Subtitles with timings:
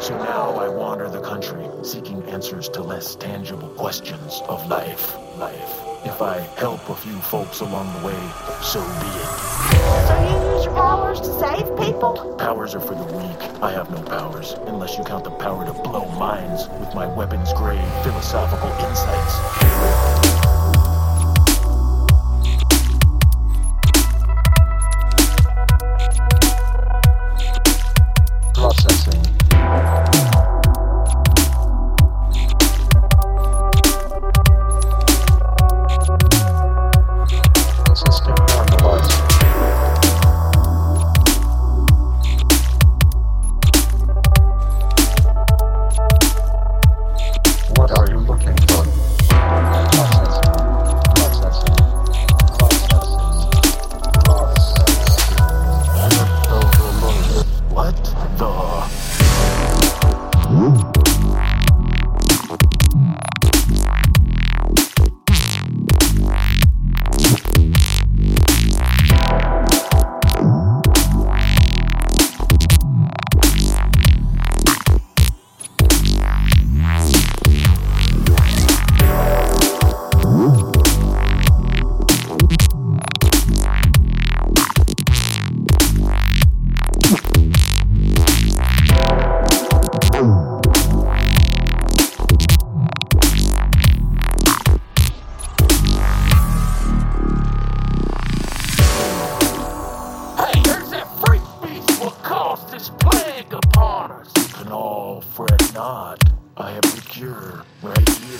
[0.00, 5.14] So now I wander the country, seeking answers to less tangible questions of life.
[5.36, 5.80] Life.
[6.06, 8.18] If I help a few folks along the way,
[8.62, 9.30] so be it.
[10.08, 12.34] So you use your powers to save people?
[12.38, 13.62] Powers are for the weak.
[13.62, 17.52] I have no powers, unless you count the power to blow minds with my weapons
[17.52, 20.29] grade philosophical insights.
[105.74, 106.22] Not.
[106.56, 108.38] I have the cure right here.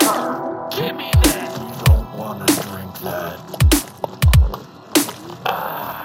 [0.00, 0.68] Cure?
[0.70, 1.58] Give me that.
[1.58, 3.38] You don't want to drink that.
[5.46, 5.99] Ah,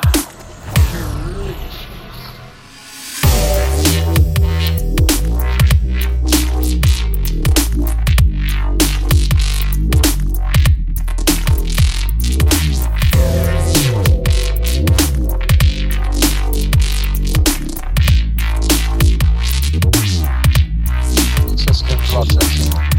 [22.27, 22.94] cosas.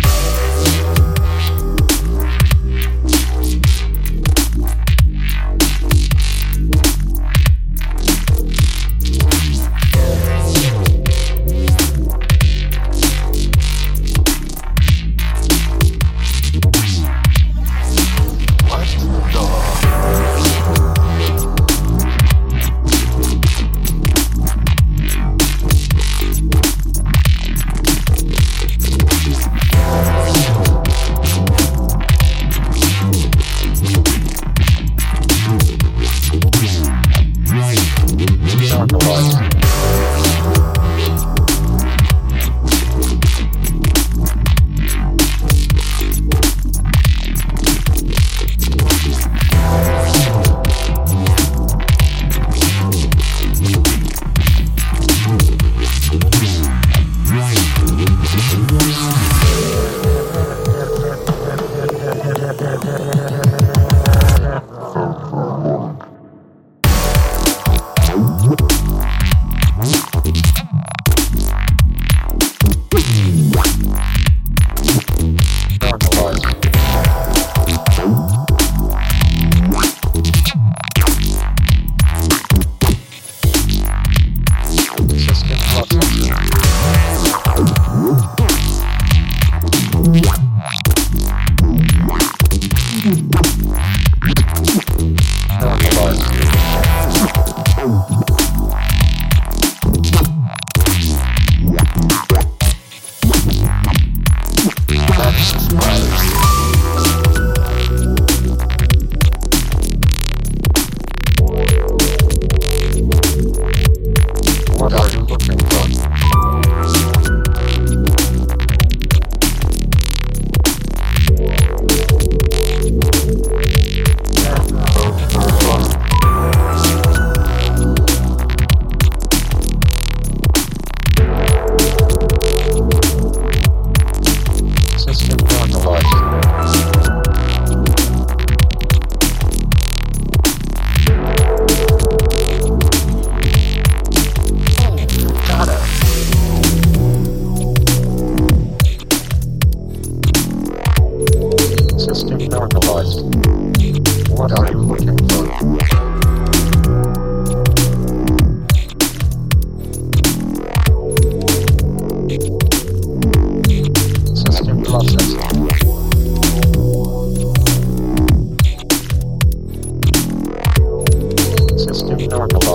[85.27, 85.56] Francisco.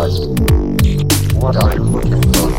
[0.01, 2.49] what I'm looking for.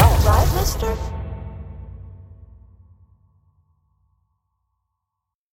[0.00, 1.15] All right, mister?